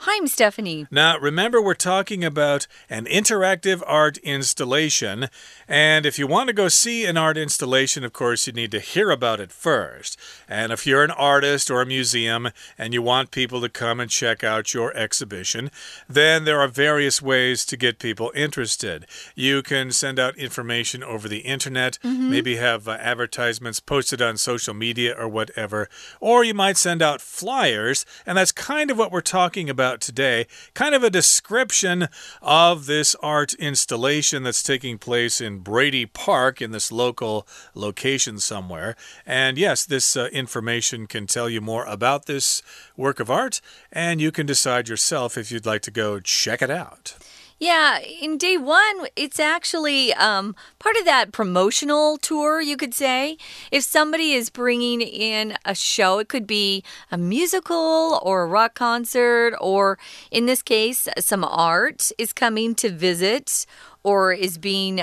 [0.00, 0.86] Hi, I'm Stephanie.
[0.90, 5.30] Now, remember, we're talking about an interactive art installation.
[5.66, 8.80] And if you want to go see an art installation, of course, you need to
[8.80, 10.18] hear about it first.
[10.48, 14.10] And if you're an artist or a museum and you want people to come and
[14.10, 15.70] check out your exhibition,
[16.08, 19.06] then there are various ways to get people interested.
[19.34, 22.30] You can send out information over the internet, Mm -hmm.
[22.30, 25.88] maybe have uh, advertisements posted on social media or whatever.
[26.20, 28.04] Or you might send out flyers.
[28.26, 30.46] And that's kind of what we're talking about about today.
[30.74, 32.08] Kind of a description
[32.42, 38.96] of this art installation that's taking place in Brady Park in this local location somewhere.
[39.24, 42.62] And yes, this uh, information can tell you more about this
[42.96, 43.60] work of art,
[43.92, 47.14] and you can decide yourself if you'd like to go check it out.
[47.58, 53.38] Yeah, in day one, it's actually um, part of that promotional tour, you could say.
[53.72, 58.74] If somebody is bringing in a show, it could be a musical or a rock
[58.74, 59.98] concert, or
[60.30, 63.64] in this case, some art is coming to visit
[64.02, 65.00] or is being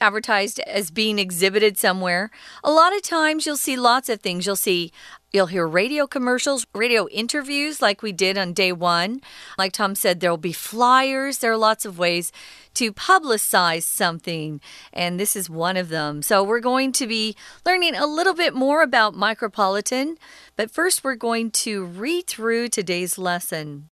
[0.00, 2.30] advertised as being exhibited somewhere.
[2.62, 4.46] A lot of times you'll see lots of things.
[4.46, 4.92] You'll see
[5.34, 9.20] You'll hear radio commercials, radio interviews like we did on day one.
[9.58, 11.38] Like Tom said, there'll be flyers.
[11.38, 12.30] There are lots of ways
[12.74, 14.60] to publicize something,
[14.92, 16.22] and this is one of them.
[16.22, 17.34] So, we're going to be
[17.66, 20.18] learning a little bit more about Micropolitan,
[20.54, 23.88] but first, we're going to read through today's lesson.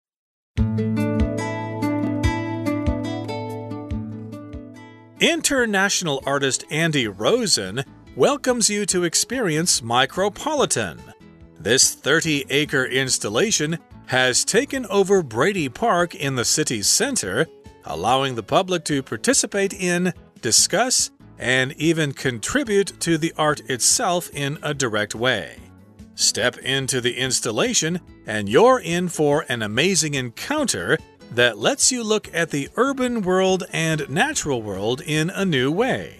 [5.23, 7.84] International artist Andy Rosen
[8.17, 10.98] welcomes you to experience Micropolitan.
[11.61, 17.47] This 30 acre installation has taken over Brady Park in the city's center,
[17.84, 24.59] allowing the public to participate in, discuss, and even contribute to the art itself in
[24.61, 25.56] a direct way.
[26.17, 30.98] Step into the installation, and you're in for an amazing encounter
[31.34, 36.16] that lets you look at the urban world and natural world in a new way.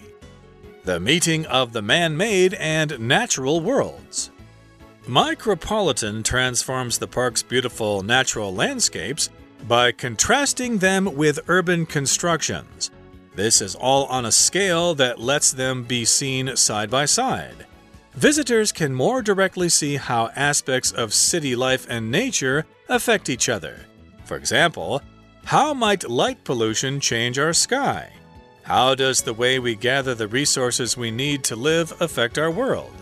[0.83, 4.31] The meeting of the man made and natural worlds.
[5.07, 9.29] Micropolitan transforms the park's beautiful natural landscapes
[9.67, 12.91] by contrasting them with urban constructions.
[13.35, 17.65] This is all on a scale that lets them be seen side by side.
[18.13, 23.87] Visitors can more directly see how aspects of city life and nature affect each other.
[24.25, 25.01] For example,
[25.45, 28.11] how might light pollution change our sky?
[28.63, 32.93] How does the way we gather the resources we need to live affect our world?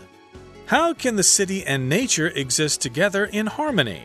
[0.66, 4.02] How can the city and nature exist together in harmony?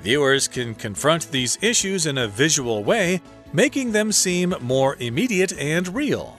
[0.00, 3.20] Viewers can confront these issues in a visual way,
[3.52, 6.36] making them seem more immediate and real.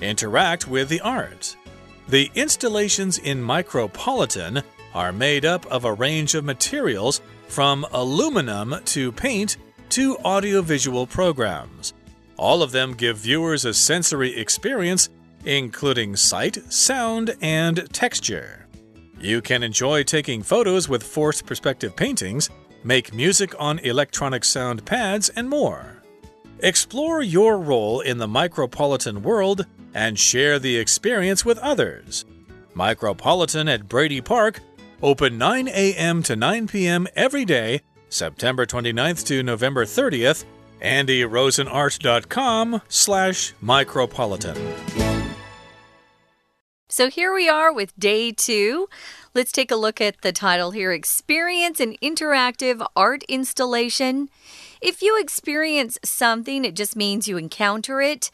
[0.00, 1.54] Interact with the art.
[2.08, 4.62] The installations in Micropolitan
[4.94, 7.20] are made up of a range of materials
[7.50, 9.56] from aluminum to paint
[9.90, 11.92] to audiovisual programs.
[12.36, 15.08] All of them give viewers a sensory experience,
[15.44, 18.66] including sight, sound, and texture.
[19.20, 22.48] You can enjoy taking photos with forced perspective paintings,
[22.84, 26.02] make music on electronic sound pads, and more.
[26.60, 32.24] Explore your role in the micropolitan world and share the experience with others.
[32.74, 34.60] Micropolitan at Brady Park,
[35.02, 36.22] open 9 a.m.
[36.24, 37.06] to 9 p.m.
[37.14, 40.44] every day, September 29th to November 30th.
[40.80, 44.56] AndyRosenArt.com slash micropolitan.
[46.88, 48.88] So here we are with day two.
[49.32, 54.28] Let's take a look at the title here Experience an Interactive Art Installation.
[54.80, 58.32] If you experience something, it just means you encounter it,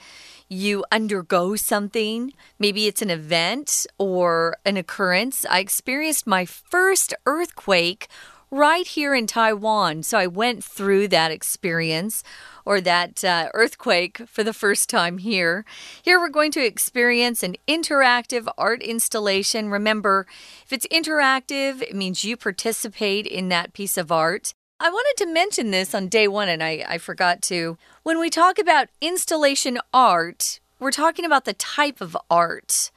[0.48, 2.32] you undergo something.
[2.58, 5.44] Maybe it's an event or an occurrence.
[5.48, 8.08] I experienced my first earthquake
[8.50, 10.02] right here in Taiwan.
[10.02, 12.22] So I went through that experience
[12.64, 15.64] or that uh, earthquake for the first time here.
[16.02, 19.68] Here we're going to experience an interactive art installation.
[19.68, 20.26] Remember,
[20.64, 24.54] if it's interactive, it means you participate in that piece of art.
[24.78, 27.78] I wanted to mention this on day one, and I, I forgot to.
[28.02, 32.90] When we talk about installation art, we're talking about the type of art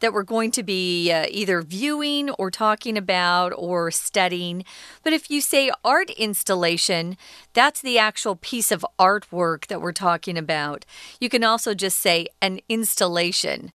[0.00, 4.62] that we're going to be uh, either viewing or talking about or studying.
[5.02, 7.16] But if you say art installation,
[7.54, 10.84] that's the actual piece of artwork that we're talking about.
[11.18, 13.70] You can also just say an installation.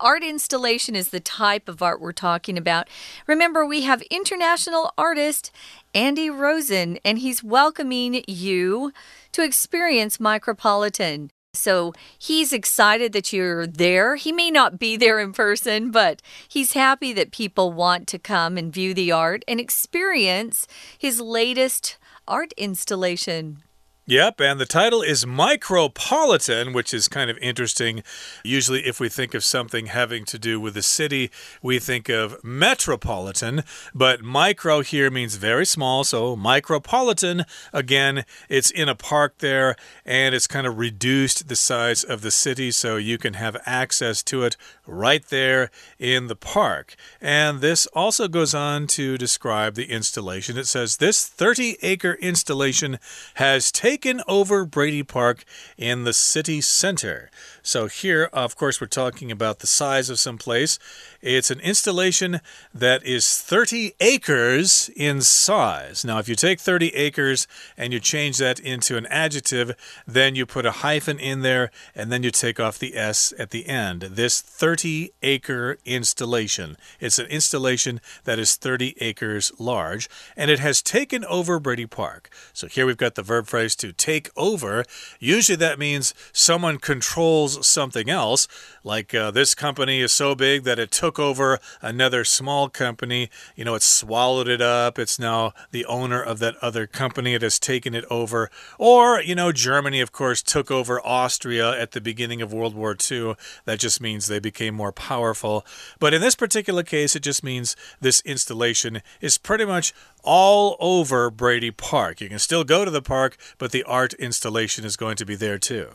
[0.00, 2.88] Art installation is the type of art we're talking about.
[3.26, 5.50] Remember, we have international artist
[5.92, 8.92] Andy Rosen, and he's welcoming you
[9.32, 11.28] to experience Micropolitan.
[11.52, 14.16] So he's excited that you're there.
[14.16, 18.56] He may not be there in person, but he's happy that people want to come
[18.56, 20.66] and view the art and experience
[20.96, 23.62] his latest art installation.
[24.06, 28.02] Yep, and the title is Micropolitan, which is kind of interesting.
[28.42, 31.30] Usually, if we think of something having to do with a city,
[31.62, 33.62] we think of metropolitan,
[33.94, 40.34] but micro here means very small, so micropolitan, again, it's in a park there, and
[40.34, 44.42] it's kind of reduced the size of the city, so you can have access to
[44.42, 44.56] it
[44.86, 45.70] right there
[46.00, 46.96] in the park.
[47.20, 50.56] And this also goes on to describe the installation.
[50.56, 52.98] It says this 30 acre installation
[53.34, 53.89] has taken
[54.28, 55.44] over Brady Park
[55.76, 57.30] in the city center.
[57.62, 60.78] So, here, of course, we're talking about the size of some place.
[61.20, 62.40] It's an installation
[62.72, 66.04] that is 30 acres in size.
[66.04, 67.46] Now, if you take 30 acres
[67.76, 69.74] and you change that into an adjective,
[70.06, 73.50] then you put a hyphen in there and then you take off the S at
[73.50, 74.02] the end.
[74.02, 76.76] This 30 acre installation.
[76.98, 82.30] It's an installation that is 30 acres large and it has taken over Brady Park.
[82.52, 84.84] So, here we've got the verb phrase to take over.
[85.18, 88.48] Usually that means someone controls something else,
[88.84, 93.30] like uh, this company is so big that it took over another small company.
[93.56, 94.98] You know, it swallowed it up.
[94.98, 97.34] It's now the owner of that other company.
[97.34, 98.50] It has taken it over.
[98.78, 102.96] Or, you know, Germany, of course, took over Austria at the beginning of World War
[103.10, 103.34] II.
[103.64, 105.66] That just means they became more powerful.
[105.98, 109.92] But in this particular case, it just means this installation is pretty much
[110.22, 112.20] all over Brady Park.
[112.20, 115.34] You can still go to the park, but the art installation is going to be
[115.34, 115.88] there too.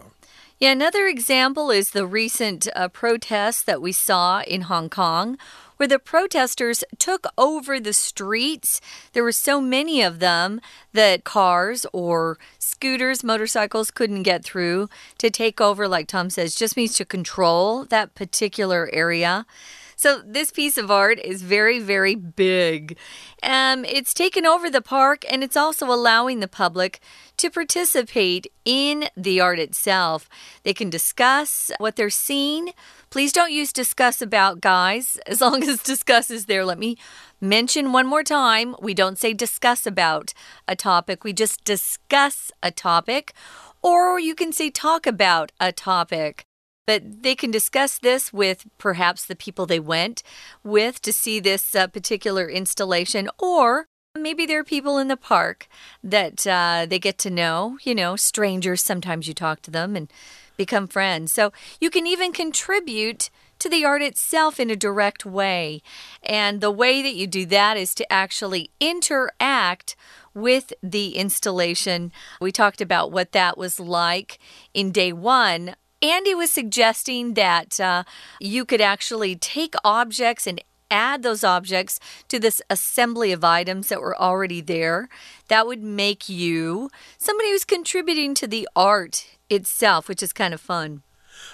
[0.58, 5.38] Yeah, another example is the recent uh, protests that we saw in Hong Kong,
[5.76, 8.80] where the protesters took over the streets.
[9.12, 10.62] There were so many of them
[10.94, 14.88] that cars or scooters, motorcycles couldn't get through.
[15.18, 19.46] To take over, like Tom says, just means to control that particular area.
[19.96, 22.98] So this piece of art is very, very big.
[23.42, 27.00] Um, it's taken over the park and it's also allowing the public
[27.38, 30.30] to participate in the art itself.
[30.64, 32.72] They can discuss what they're seeing.
[33.10, 36.66] Please don't use discuss about, guys, as long as discuss is there.
[36.66, 36.98] Let me
[37.40, 40.34] mention one more time we don't say discuss about
[40.68, 43.34] a topic, we just discuss a topic.
[43.82, 46.46] Or you can say talk about a topic.
[46.86, 50.22] But they can discuss this with perhaps the people they went
[50.64, 53.88] with to see this uh, particular installation, or
[54.18, 55.68] maybe there are people in the park
[56.04, 57.78] that uh, they get to know.
[57.84, 60.12] You know, strangers, sometimes you talk to them and
[60.58, 61.32] become friends.
[61.32, 61.52] So
[61.82, 63.30] you can even contribute
[63.60, 65.82] to the art itself in a direct way.
[66.24, 69.96] And the way that you do that is to actually interact
[70.34, 72.12] with the installation.
[72.42, 74.40] We talked about what that was like
[74.74, 78.04] in day one Andy was suggesting that uh,
[78.40, 80.62] you could actually take objects and
[80.92, 85.10] add those objects to this assembly of items that were already there.
[85.48, 90.62] That would make you somebody who's contributing to the art itself, which is kind of
[90.62, 91.04] fun.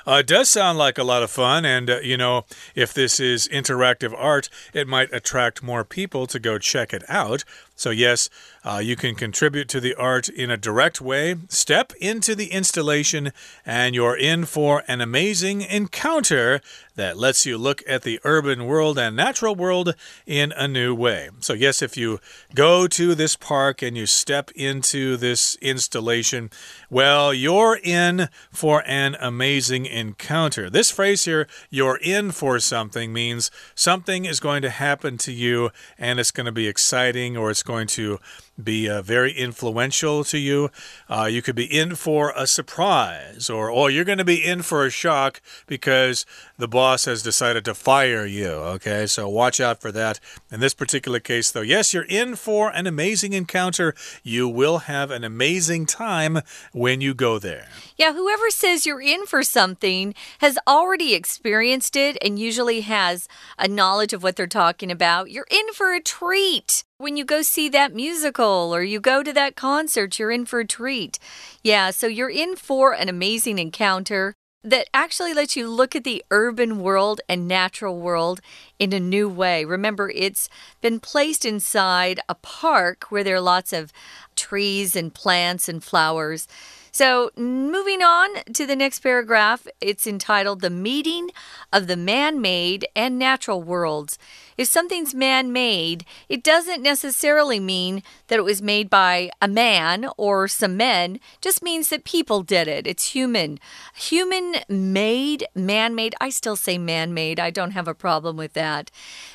[0.05, 2.45] Uh, it does sound like a lot of fun, and uh, you know,
[2.75, 7.43] if this is interactive art, it might attract more people to go check it out.
[7.81, 8.30] So, yes,
[8.63, 11.38] uh, you can contribute to the art in a direct way.
[11.50, 13.33] Step into the installation,
[13.66, 16.62] and you're in for an amazing encounter
[16.95, 19.95] that lets you look at the urban world and natural world
[20.28, 21.30] in a new way.
[21.39, 22.19] So, yes, if you
[22.54, 26.51] go to this park and you step into this installation,
[26.91, 30.70] well, you're in for an amazing encounter.
[30.70, 35.72] This phrase here, you're in for something, means something is going to happen to you
[35.98, 38.20] and it's going to be exciting or it's going to
[38.63, 40.70] be uh, very influential to you.
[41.10, 44.62] Uh, you could be in for a surprise, or or you're going to be in
[44.62, 46.25] for a shock because
[46.58, 48.50] the boss has decided to fire you.
[48.50, 50.20] Okay, so watch out for that.
[50.51, 53.94] In this particular case, though, yes, you're in for an amazing encounter.
[54.24, 56.39] You will have an amazing time
[56.72, 57.68] when you go there.
[57.98, 63.27] Yeah, whoever says you're in for something has already experienced it and usually has
[63.58, 65.32] a knowledge of what they're talking about.
[65.32, 66.84] You're in for a treat.
[66.98, 70.60] When you go see that musical or you go to that concert, you're in for
[70.60, 71.20] a treat.
[71.63, 76.24] Yeah, so you're in for an amazing encounter that actually lets you look at the
[76.29, 78.41] urban world and natural world
[78.77, 79.65] in a new way.
[79.65, 80.50] Remember, it's
[80.81, 83.91] been placed inside a park where there are lots of
[84.36, 86.48] trees and plants and flowers.
[86.93, 91.29] So, moving on to the next paragraph, it's entitled The Meeting
[91.71, 94.19] of the Man Made and Natural Worlds.
[94.57, 100.10] If something's man made, it doesn't necessarily mean that it was made by a man
[100.17, 102.86] or some men, just means that people did it.
[102.86, 103.60] It's human.
[103.95, 106.13] Human made, man made.
[106.19, 107.39] I still say man made.
[107.39, 108.91] I don't have a problem with that.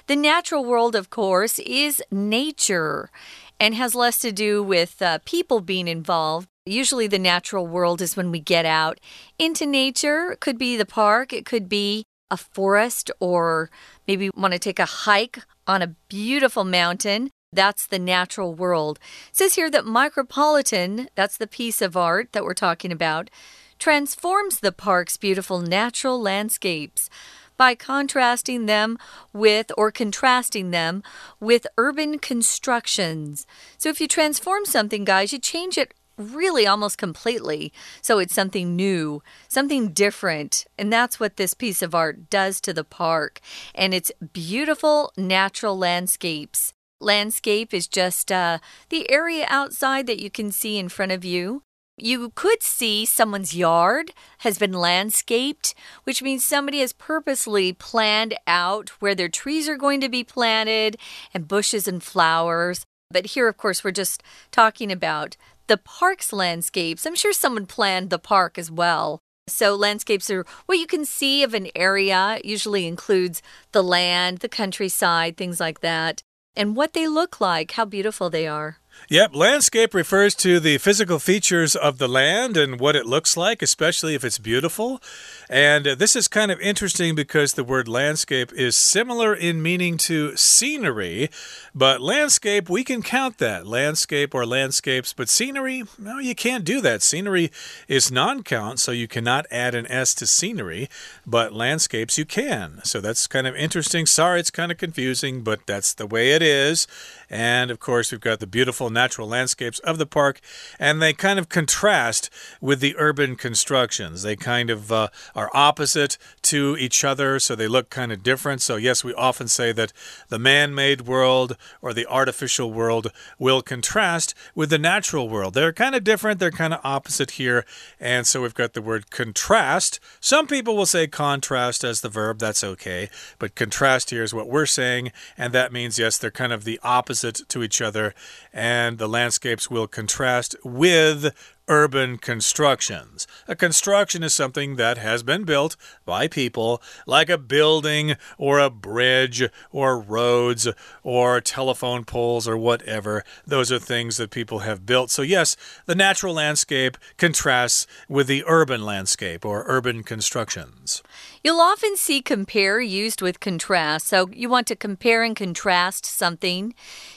[0.09, 3.11] The natural world, of course, is nature
[3.59, 6.49] and has less to do with uh, people being involved.
[6.67, 8.99] Usually, the natural world is when we get out
[9.39, 10.33] into nature.
[10.33, 13.71] It could be the park, it could be a forest, or
[14.09, 17.31] maybe want to take a hike on a beautiful mountain.
[17.53, 18.99] That's the natural world.
[19.31, 23.31] It says here that Micropolitan, that's the piece of art that we're talking about,
[23.79, 27.09] transforms the park's beautiful natural landscapes
[27.57, 28.99] by contrasting them
[29.33, 31.03] with or contrasting them
[31.39, 33.47] with urban constructions.
[33.79, 37.73] So if you transform something, guys, you change it really almost completely.
[38.03, 40.67] So it's something new, something different.
[40.79, 43.41] And that's what this piece of art does to the park.
[43.75, 46.73] And it's beautiful natural landscapes.
[47.01, 48.59] Landscape is just uh,
[48.89, 51.63] the area outside that you can see in front of you.
[51.99, 58.91] You could see someone's yard has been landscaped, which means somebody has purposely planned out
[59.01, 60.99] where their trees are going to be planted
[61.33, 62.85] and bushes and flowers.
[63.11, 67.07] But here, of course, we're just talking about the park's landscapes.
[67.07, 69.21] I'm sure someone planned the park as well.
[69.49, 74.49] So, landscapes are what you can see of an area, usually includes the land, the
[74.49, 76.23] countryside, things like that,
[76.57, 78.79] and what they look like, how beautiful they are.
[79.09, 83.63] Yep, landscape refers to the physical features of the land and what it looks like,
[83.63, 85.01] especially if it's beautiful.
[85.49, 90.37] And this is kind of interesting because the word landscape is similar in meaning to
[90.37, 91.31] scenery,
[91.73, 96.81] but landscape, we can count that landscape or landscapes, but scenery, no, you can't do
[96.81, 97.01] that.
[97.01, 97.53] Scenery
[97.87, 100.89] is non count, so you cannot add an S to scenery,
[101.25, 102.81] but landscapes you can.
[102.83, 104.05] So that's kind of interesting.
[104.07, 106.89] Sorry, it's kind of confusing, but that's the way it is.
[107.29, 110.41] And of course, we've got the beautiful natural landscapes of the park,
[110.79, 112.31] and they kind of contrast
[112.61, 114.23] with the urban constructions.
[114.23, 118.63] They kind of uh, are opposite to each other, so they look kind of different.
[118.63, 119.93] So, yes, we often say that
[120.29, 125.55] the man made world or the artificial world will contrast with the natural world.
[125.55, 127.65] They're kind of different, they're kind of opposite here.
[127.99, 129.99] And so we've got the word contrast.
[130.21, 133.09] Some people will say contrast as the verb, that's okay.
[133.39, 136.79] But contrast here is what we're saying, and that means, yes, they're kind of the
[136.83, 138.15] opposite opposite to each other,
[138.53, 141.33] and the landscapes will contrast with
[141.69, 143.27] urban constructions.
[143.49, 148.71] A construction is something that has been built by people, like a building or a
[148.71, 150.69] bridge or roads
[151.03, 153.25] or telephone poles or whatever.
[153.47, 155.11] Those are things that people have built.
[155.11, 155.57] So, yes,
[155.87, 161.03] the natural landscape contrasts with the urban landscape or urban constructions.
[161.47, 164.09] You'll often see compare used with contrast.
[164.09, 166.75] So, you want to compare and contrast something.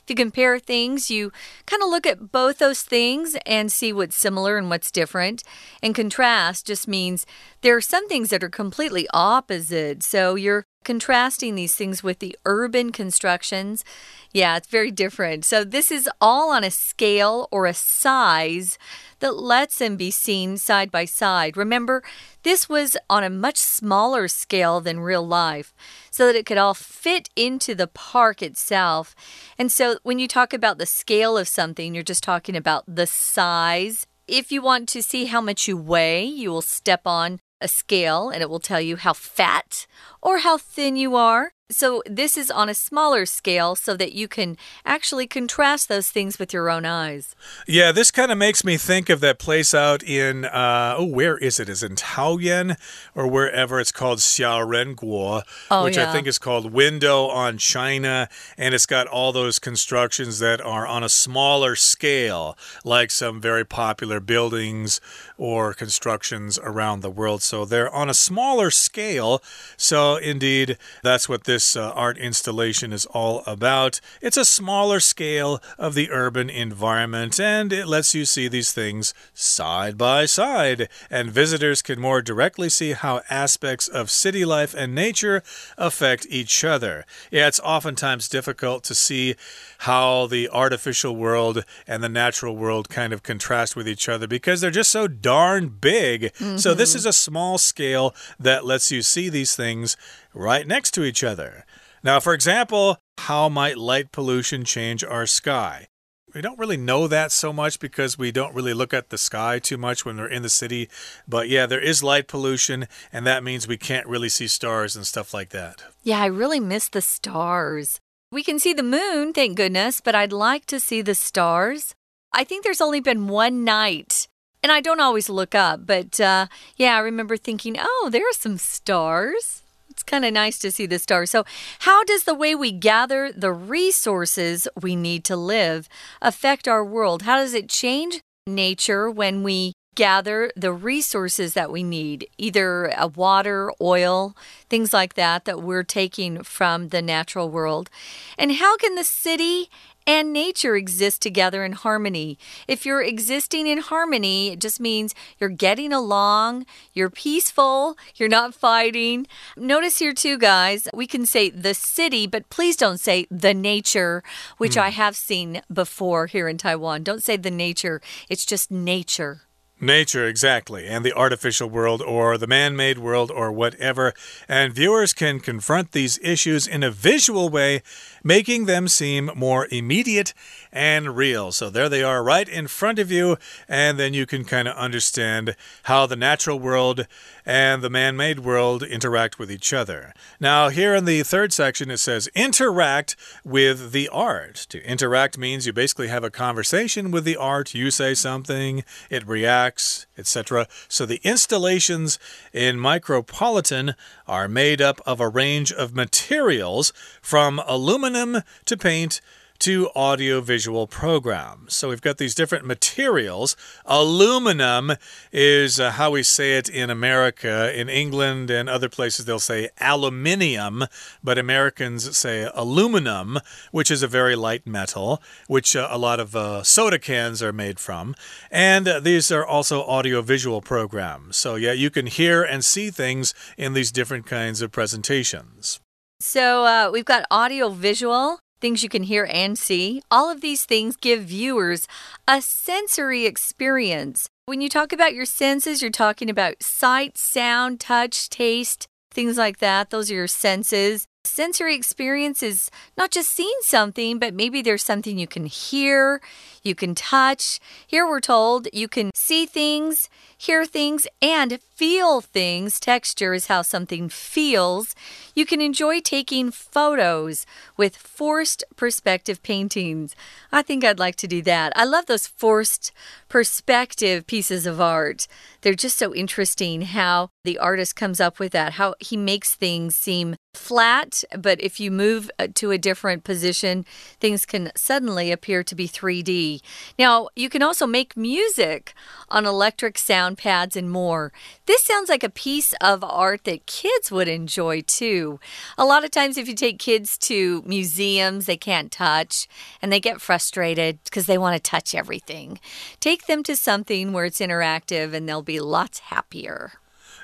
[0.09, 1.31] You compare things, you
[1.65, 5.43] kind of look at both those things and see what's similar similar and what's different.
[5.83, 7.25] And contrast just means
[7.61, 10.03] there are some things that are completely opposite.
[10.03, 13.83] So you're contrasting these things with the urban constructions.
[14.31, 15.45] Yeah, it's very different.
[15.45, 18.77] So this is all on a scale or a size
[19.19, 21.57] that lets them be seen side by side.
[21.57, 22.01] Remember,
[22.43, 25.73] this was on a much smaller scale than real life
[26.09, 29.13] so that it could all fit into the park itself.
[29.57, 33.07] And so when you talk about the scale of something, you're just talking about the
[33.07, 37.67] size if you want to see how much you weigh, you will step on a
[37.67, 39.87] scale and it will tell you how fat
[40.21, 41.51] or how thin you are.
[41.71, 44.57] So, this is on a smaller scale so that you can
[44.87, 47.35] actually contrast those things with your own eyes.
[47.67, 51.37] Yeah, this kind of makes me think of that place out in, uh, oh, where
[51.37, 51.69] is it?
[51.69, 52.75] Is it in Taoyuan
[53.13, 53.79] or wherever?
[53.79, 56.09] It's called Xiaorenguo, oh, which yeah.
[56.09, 58.29] I think is called Window on China.
[58.57, 63.63] And it's got all those constructions that are on a smaller scale, like some very
[63.63, 64.99] popular buildings
[65.37, 67.43] or constructions around the world.
[67.43, 69.43] So, they're on a smaller scale.
[69.77, 73.99] So, indeed, that's what this this uh, art installation is all about.
[74.21, 79.13] It's a smaller scale of the urban environment, and it lets you see these things
[79.33, 80.87] side by side.
[81.09, 85.43] And visitors can more directly see how aspects of city life and nature
[85.77, 87.03] affect each other.
[87.29, 89.35] Yeah, it's oftentimes difficult to see
[89.79, 94.61] how the artificial world and the natural world kind of contrast with each other because
[94.61, 96.21] they're just so darn big.
[96.21, 96.57] Mm -hmm.
[96.57, 96.99] So, this mm-hmm.
[96.99, 98.13] is a small scale
[98.43, 99.97] that lets you see these things
[100.33, 101.65] right next to each other.
[102.03, 105.87] Now, for example, how might light pollution change our sky?
[106.33, 109.57] We don't really know that so much because we don't really look at the sky
[109.57, 110.87] too much when we're in the city.
[111.27, 115.07] But yeah, there is light pollution, and that means we can't really see stars and
[115.07, 115.83] stuff like that.
[116.03, 117.99] Yeah, I really miss the stars.
[118.31, 121.95] We can see the moon, thank goodness, but I'd like to see the stars.
[122.31, 124.27] I think there's only been one night,
[124.61, 126.45] and I don't always look up, but uh,
[126.77, 129.63] yeah, I remember thinking, oh, there are some stars
[129.99, 131.29] it's kind of nice to see the stars.
[131.29, 131.43] So,
[131.79, 135.89] how does the way we gather the resources we need to live
[136.21, 137.23] affect our world?
[137.23, 143.07] How does it change nature when we gather the resources that we need, either uh,
[143.07, 144.37] water, oil,
[144.69, 147.89] things like that, that we're taking from the natural world?
[148.37, 149.69] And how can the city
[150.09, 152.35] and nature exist together in harmony.
[152.67, 158.55] If you're existing in harmony, it just means you're getting along, you're peaceful, you're not
[158.55, 159.27] fighting.
[159.55, 164.23] Notice here, too, guys, we can say the city, but please don't say the nature,
[164.57, 164.81] which mm.
[164.81, 167.03] I have seen before here in Taiwan.
[167.03, 169.41] Don't say the nature, it's just nature.
[169.81, 174.13] Nature, exactly, and the artificial world or the man made world or whatever.
[174.47, 177.81] And viewers can confront these issues in a visual way,
[178.21, 180.33] making them seem more immediate
[180.73, 181.53] and real.
[181.53, 183.37] So there they are right in front of you,
[183.69, 187.07] and then you can kind of understand how the natural world
[187.49, 190.13] and the man made world interact with each other.
[190.39, 194.67] Now, here in the third section, it says interact with the art.
[194.69, 199.27] To interact means you basically have a conversation with the art, you say something, it
[199.27, 200.67] reacts, etc.
[200.87, 202.19] So the installations
[202.53, 203.95] in Micropolitan
[204.27, 209.21] are made up of a range of materials from aluminum to paint
[209.59, 211.75] to audiovisual programs.
[211.75, 213.55] So we've got these different materials.
[213.85, 214.93] Aluminum
[215.31, 217.77] is uh, how we say it in America.
[217.77, 220.85] In England and other places, they'll say aluminium,
[221.23, 223.39] but Americans say aluminum,
[223.71, 227.53] which is a very light metal, which uh, a lot of uh, soda cans are
[227.53, 228.15] made from.
[228.49, 231.37] And uh, these are also audiovisual programs.
[231.37, 235.79] So, yeah, you can hear and see things in these different kinds of presentations.
[236.21, 240.01] So, uh, we've got audio visual things you can hear and see.
[240.09, 241.87] All of these things give viewers
[242.27, 244.29] a sensory experience.
[244.45, 249.59] When you talk about your senses, you're talking about sight, sound, touch, taste, things like
[249.59, 249.89] that.
[249.89, 251.08] Those are your senses.
[251.25, 256.21] Sensory experience is not just seeing something, but maybe there's something you can hear,
[256.63, 257.59] you can touch.
[257.85, 262.79] Here we're told you can see things, hear things, and feel things.
[262.79, 264.95] Texture is how something feels.
[265.35, 270.15] You can enjoy taking photos with forced perspective paintings.
[270.53, 271.73] I think I'd like to do that.
[271.75, 272.93] I love those forced
[273.27, 275.27] perspective pieces of art.
[275.61, 279.95] They're just so interesting how the artist comes up with that, how he makes things
[279.95, 283.85] seem flat, but if you move uh, to a different position,
[284.19, 286.61] things can suddenly appear to be 3D.
[286.99, 288.93] Now, you can also make music
[289.29, 291.31] on electric sound pads and more.
[291.65, 295.39] This sounds like a piece of art that kids would enjoy too.
[295.75, 299.47] A lot of times, if you take kids to museums, they can't touch
[299.81, 302.59] and they get frustrated because they want to touch everything.
[302.99, 306.73] Take them to something where it's interactive and they'll be lots happier.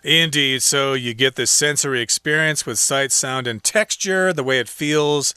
[0.06, 0.62] Indeed.
[0.62, 5.34] So you get this sensory experience with sight, sound, and texture, the way it feels,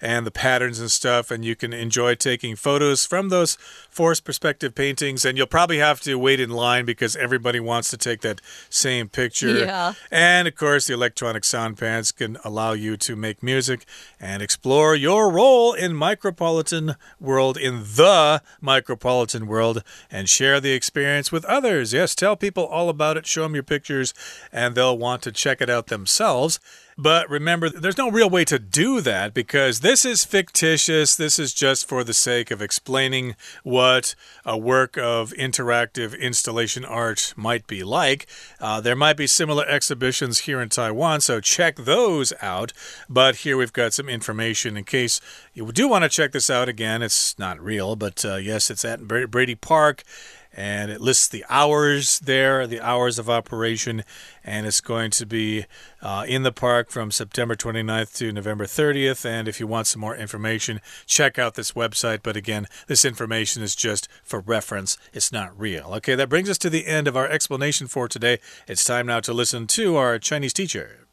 [0.00, 1.32] and the patterns and stuff.
[1.32, 3.58] And you can enjoy taking photos from those
[3.92, 5.24] forced perspective paintings.
[5.24, 9.08] And you'll probably have to wait in line because everybody wants to take that same
[9.08, 9.58] picture.
[9.58, 9.92] Yeah.
[10.10, 13.84] And of course, the electronic sound pads can allow you to make music
[14.18, 21.30] and explore your role in micropolitan world, in the micropolitan world, and share the experience
[21.30, 21.92] with others.
[21.92, 24.14] Yes, tell people all about it, show them your pictures
[24.50, 26.58] and they'll want to check it out themselves.
[26.96, 31.16] But remember, there's no real way to do that because this is fictitious.
[31.16, 37.32] This is just for the sake of explaining what a work of interactive installation art
[37.36, 38.26] might be like.
[38.60, 42.72] Uh, there might be similar exhibitions here in Taiwan, so check those out.
[43.08, 45.20] But here we've got some information in case
[45.54, 47.02] you do want to check this out again.
[47.02, 50.02] It's not real, but uh, yes, it's at Brady Park
[50.53, 54.03] and it lists the hours there, the hours of operation,
[54.43, 55.65] and it's going to be
[56.01, 59.25] uh, in the park from September 29th to November 30th.
[59.25, 62.19] And if you want some more information, check out this website.
[62.23, 65.93] But again, this information is just for reference, it's not real.
[65.97, 68.39] Okay, that brings us to the end of our explanation for today.
[68.67, 71.07] It's time now to listen to our Chinese teacher.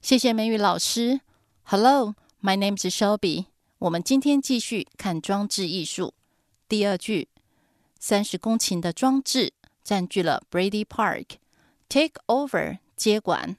[0.00, 1.20] 谢谢美语老师。
[1.64, 3.46] Hello, my name is Shelby。
[3.78, 6.14] 我们今天继续看装置艺术。
[6.68, 7.28] 第二句
[8.03, 11.37] 三十公顷的装置占据了 Brady Park。
[11.87, 13.57] Take over 接管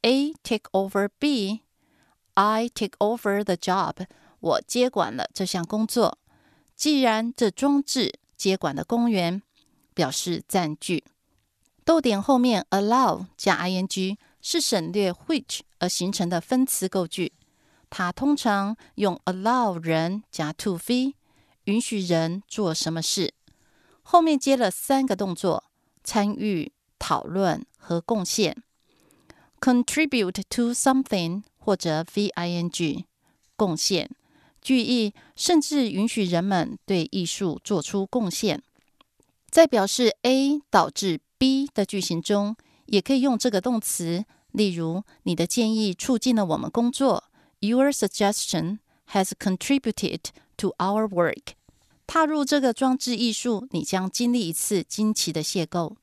[0.00, 4.06] ，A take over B，I take over the job，
[4.40, 6.16] 我接管了这项工作。
[6.74, 9.42] 既然这装置接管了公园，
[9.92, 11.04] 表示占据。
[11.84, 17.34] 逗点后面 allow 加 ing 是省略 which 而形成的分词构句。
[17.90, 21.14] 它通常用 allow 人加 to v，
[21.64, 23.34] 允许人做什么事。
[24.02, 25.64] 后面接了三个动作：
[26.04, 28.62] 参与、讨论和贡献。
[29.60, 33.04] contribute to something 或者 ving
[33.56, 34.10] 贡献。
[34.60, 38.62] 句意甚至允许人们对艺术做出贡献。
[39.50, 44.24] 在表示 A 导致 B 的句型中，也可以用这个动词。
[44.52, 47.24] 例如，你的建议促进了我们工作。
[47.60, 48.78] Your suggestion
[49.12, 50.20] has contributed
[50.56, 51.54] to our work。
[52.06, 55.94] 踏入这个装置艺术，你将经历一次惊奇的邂逅。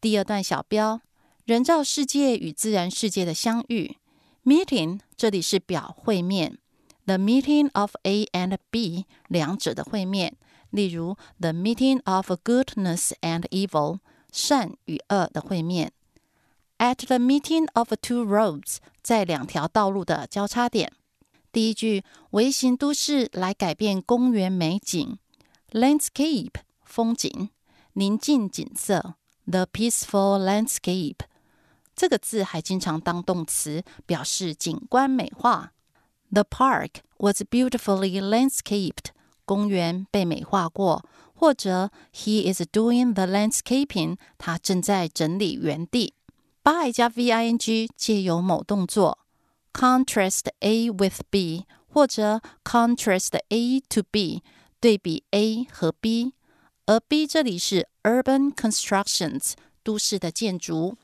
[0.00, 1.00] 第二段小标：
[1.44, 3.96] 人造世界与自然世界的相遇。
[4.44, 6.58] Meeting 这里是表会面。
[7.06, 10.36] The meeting of A and B 两者的会面，
[10.70, 13.98] 例如 The meeting of goodness and evil
[14.32, 15.92] 善与恶的会面。
[16.78, 20.92] At the meeting of two roads 在两条道路的交叉点。
[21.52, 25.18] 第一句微型都市来改变公园美景
[25.73, 27.49] ，landscape 风景，
[27.93, 31.19] 宁静景色，the peaceful landscape
[31.95, 35.73] 这个字还经常当动词，表示景观美化。
[36.31, 39.11] The park was beautifully landscaped.
[39.45, 44.17] 公园被美化过，或者 He is doing the landscaping.
[44.37, 46.13] 他正在整理园地。
[46.61, 49.17] by 加 ving 借由某动作，
[49.73, 54.43] contrast A with B，或者 contrast A to B，
[54.84, 56.34] 对比 A 和 B。
[56.84, 60.98] 而 B 这里是 urban constructions，都市的建筑，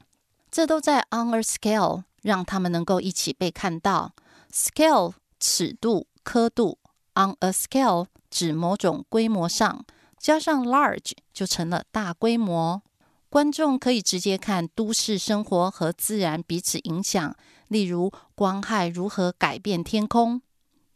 [0.50, 4.12] 这都在 on a scale，让他们能够一起被看到。
[4.52, 6.76] scale 尺度、刻度
[7.14, 9.86] ，on a scale 指某种规模上，
[10.18, 12.82] 加上 large 就成了大规模。
[13.30, 17.34] 观众可以直接看都市生活和自然彼此影响，
[17.68, 20.42] 例如光害如何改变天空。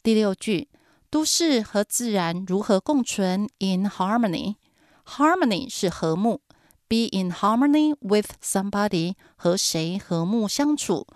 [0.02, 0.68] 第六句，
[1.14, 6.40] 都市和自然如何共存？In harmony，harmony 是和睦。
[6.88, 11.06] Be in harmony with somebody 和谁和睦相处。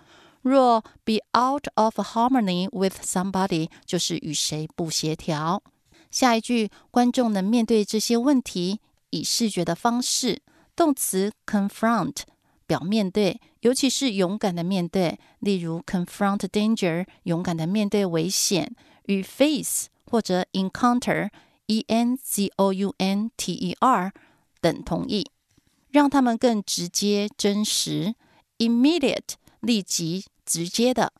[0.43, 5.65] 若 be out of harmony with somebody，就是与谁不协调。
[6.13, 8.79] 下一句，观众能面对这些问题，
[9.11, 10.43] 以视觉的方式，
[10.77, 12.19] 动词 confront
[12.69, 15.19] 表面对，尤其是勇敢的面对。
[15.41, 18.77] 例如 confront danger，勇敢的面对危险。
[19.08, 24.14] 与 face 或者 encounter，e n c o u n t e r
[24.62, 25.30] 等同义，
[25.90, 28.16] 让他们更直接真实。
[28.58, 30.26] immediate 立即。
[30.46, 31.14] 直接的，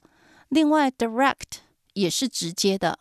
[0.50, 1.60] 另外，direct
[1.94, 3.00] 也是直接的，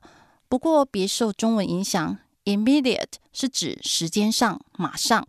[0.49, 2.17] 不过别受中文影响。
[2.45, 5.27] Immediate 是指时间上马上，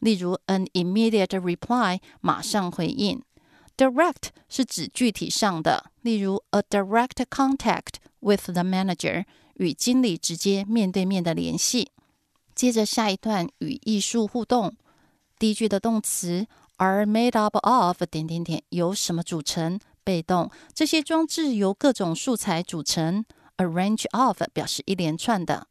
[0.00, 3.22] 例如 an immediate reply 马上回应。
[3.74, 11.91] Direct 是指具体上的，例如 a direct contact with the manager 与经理直接面对面的联系。
[12.55, 14.75] 接着下一段与艺术互动，
[15.37, 16.45] 第一句的动词
[16.77, 19.79] are made up of 点点点由什么组成？
[20.03, 23.25] 被动，这些装置由各种素材组成。
[23.57, 25.67] arrange of 表示一连串的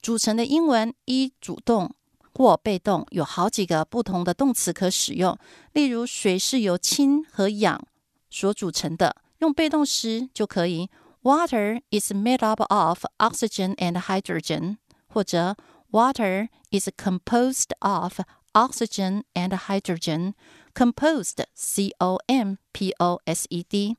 [0.00, 1.92] 组成的英文，一主动
[2.32, 5.36] 或被动，有好几个不同的动词可使用。
[5.72, 7.84] 例如，水是由氢和氧
[8.30, 10.88] 所组成的，用被动时就可以。
[11.23, 14.77] Water is made up of oxygen and hydrogen，
[15.07, 15.55] 或者
[15.91, 18.19] Water is composed of
[18.53, 23.97] oxygen and hydrogen。composed c o m p o s e d，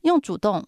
[0.00, 0.66] 用主动，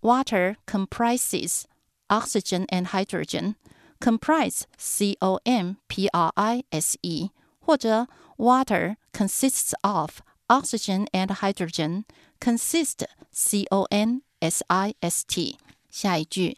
[0.00, 1.64] water comprises
[2.08, 8.06] oxygen and hydrogen。comprise c o m p r i s e，或者
[8.38, 15.57] water consists of oxygen and hydrogen。consist c o n S i s t。
[15.89, 16.57] 下一句，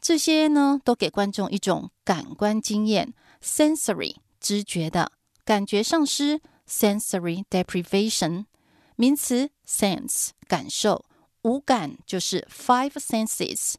[0.00, 5.12] 这些呢都给观众一种感官经验，sensory 知觉的
[5.44, 6.40] 感觉丧失。
[6.68, 8.46] sensory deprivation，
[8.96, 11.04] 名词 sense 感受，
[11.42, 13.74] 五感就是 five senses。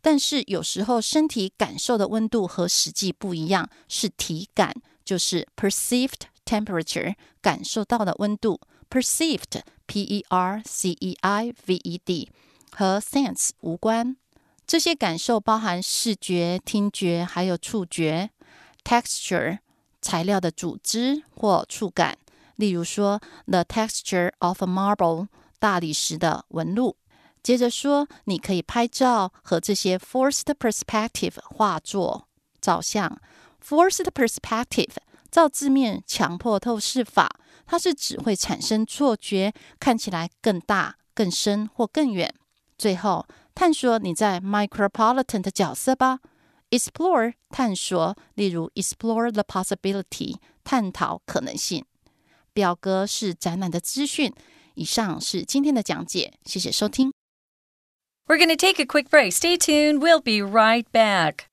[0.00, 8.60] 但是有时候身体感受的温度和实际不一样，是体感，就是 perceived temperature 感受到的温度。
[8.90, 12.28] perceived p e r c e i v e d
[12.74, 14.16] 和 sense 无关。
[14.66, 18.30] 这些感受包含视觉、听觉还有触觉。
[18.84, 19.58] texture
[20.00, 22.18] 材料的组织或触感。
[22.56, 26.96] 例如说，the texture of a marble 大理石的纹路。
[27.42, 32.28] 接着说，你可以拍照和这些 forced perspective 画作
[32.60, 33.20] 照相。
[33.64, 34.92] Forced perspective，
[35.30, 37.28] 照字面强迫透视法，
[37.66, 42.32] 它是指会产生错觉，看起来更大、更深或更远。
[42.81, 46.19] 最后，探索你在 micropolitan 的角色吧。
[46.69, 51.85] Explore 探索，例如 explore the possibility 探讨可能性。
[52.53, 54.33] 表格是展览的资讯。
[54.75, 57.11] 以上是今天的讲解，谢谢收听。
[58.27, 59.31] We're going to take a quick break.
[59.31, 59.99] Stay tuned.
[59.99, 61.45] We'll be right back.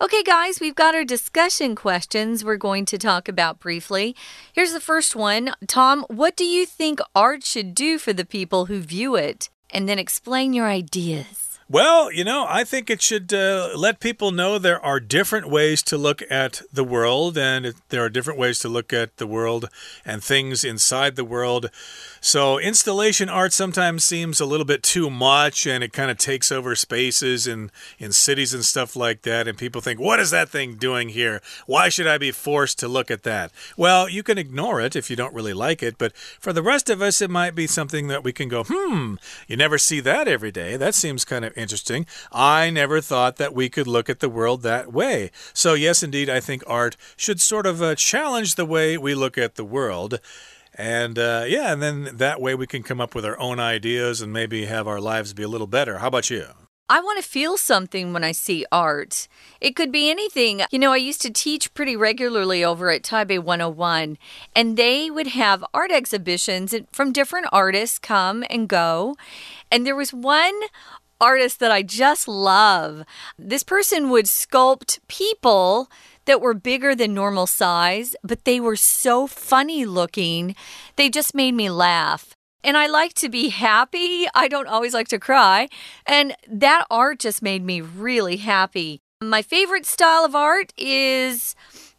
[0.00, 4.14] Okay, guys, we've got our discussion questions we're going to talk about briefly.
[4.52, 8.66] Here's the first one Tom, what do you think art should do for the people
[8.66, 9.50] who view it?
[9.70, 11.48] And then explain your ideas.
[11.70, 15.82] Well, you know, I think it should uh, let people know there are different ways
[15.82, 19.68] to look at the world, and there are different ways to look at the world
[20.02, 21.68] and things inside the world.
[22.20, 26.50] So, installation art sometimes seems a little bit too much, and it kind of takes
[26.50, 29.46] over spaces in, in cities and stuff like that.
[29.46, 31.40] And people think, what is that thing doing here?
[31.66, 33.52] Why should I be forced to look at that?
[33.76, 36.90] Well, you can ignore it if you don't really like it, but for the rest
[36.90, 39.14] of us, it might be something that we can go, hmm,
[39.46, 40.76] you never see that every day.
[40.76, 42.06] That seems kind of interesting.
[42.32, 45.30] I never thought that we could look at the world that way.
[45.52, 49.38] So, yes, indeed, I think art should sort of uh, challenge the way we look
[49.38, 50.20] at the world.
[50.78, 54.22] And uh, yeah, and then that way we can come up with our own ideas
[54.22, 55.98] and maybe have our lives be a little better.
[55.98, 56.46] How about you?
[56.90, 59.28] I want to feel something when I see art.
[59.60, 60.62] It could be anything.
[60.70, 64.16] You know, I used to teach pretty regularly over at Taipei 101,
[64.56, 69.16] and they would have art exhibitions from different artists come and go.
[69.70, 70.58] And there was one
[71.20, 73.04] artist that I just love.
[73.38, 75.90] This person would sculpt people
[76.28, 80.54] that were bigger than normal size, but they were so funny looking.
[80.96, 82.34] They just made me laugh.
[82.62, 84.26] And I like to be happy.
[84.34, 85.68] I don't always like to cry.
[86.04, 89.00] And that art just made me really happy.
[89.22, 91.54] My favorite style of art is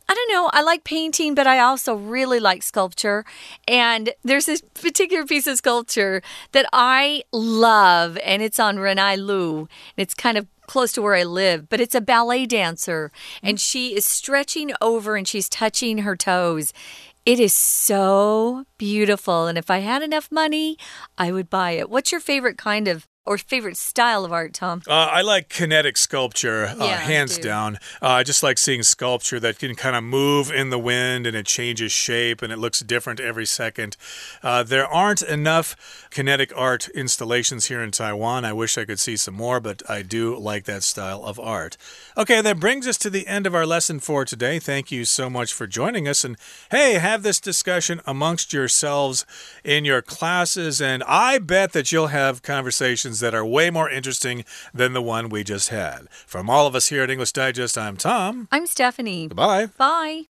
[0.10, 0.50] I don't know.
[0.52, 3.26] I like painting, but I also really like sculpture.
[3.68, 9.68] And there's this particular piece of sculpture that I love, and it's on Renai Lu.
[9.98, 13.12] It's kind of close to where I live, but it's a ballet dancer,
[13.44, 13.62] and mm.
[13.62, 16.74] she is stretching over and she's touching her toes.
[17.26, 19.46] It is so beautiful.
[19.46, 20.78] And if I had enough money,
[21.18, 21.90] I would buy it.
[21.90, 24.82] What's your favorite kind of or favorite style of art, Tom?
[24.88, 27.76] Uh, I like kinetic sculpture, uh, yeah, hands down.
[28.02, 31.36] Uh, I just like seeing sculpture that can kind of move in the wind and
[31.36, 33.98] it changes shape and it looks different every second.
[34.42, 38.46] Uh, there aren't enough kinetic art installations here in Taiwan.
[38.46, 41.78] I wish I could see some more, but I do like that style of art.
[42.18, 44.60] Okay, that brings us to the end of our lesson for today.
[44.60, 46.24] Thank you so much for joining us.
[46.24, 46.36] And
[46.72, 49.26] hey, have this discussion amongst yourselves
[49.64, 54.46] in your classes, and I bet that you'll have conversations that are way more interesting
[54.74, 56.08] than the one we just had.
[56.28, 58.48] From all of us here at English Digest, I'm Tom.
[58.52, 59.28] I'm Stephanie.
[59.28, 59.66] Goodbye.
[59.78, 60.26] Bye.